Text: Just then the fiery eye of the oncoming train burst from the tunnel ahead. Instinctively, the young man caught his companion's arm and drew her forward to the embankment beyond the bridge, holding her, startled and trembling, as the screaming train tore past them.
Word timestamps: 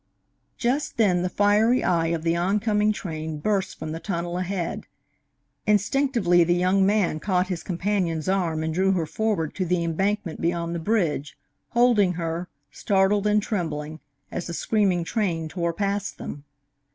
Just 0.57 0.97
then 0.97 1.21
the 1.21 1.29
fiery 1.29 1.83
eye 1.83 2.07
of 2.07 2.23
the 2.23 2.35
oncoming 2.35 2.91
train 2.91 3.37
burst 3.37 3.77
from 3.77 3.91
the 3.91 3.99
tunnel 3.99 4.39
ahead. 4.39 4.87
Instinctively, 5.67 6.43
the 6.43 6.55
young 6.55 6.83
man 6.87 7.19
caught 7.19 7.49
his 7.49 7.61
companion's 7.61 8.27
arm 8.27 8.63
and 8.63 8.73
drew 8.73 8.93
her 8.93 9.05
forward 9.05 9.53
to 9.53 9.63
the 9.63 9.83
embankment 9.83 10.41
beyond 10.41 10.73
the 10.73 10.79
bridge, 10.79 11.37
holding 11.69 12.13
her, 12.13 12.49
startled 12.71 13.27
and 13.27 13.43
trembling, 13.43 13.99
as 14.31 14.47
the 14.47 14.55
screaming 14.55 15.03
train 15.03 15.47
tore 15.47 15.71
past 15.71 16.17
them. 16.17 16.45